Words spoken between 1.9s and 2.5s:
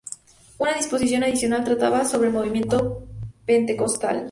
sobre el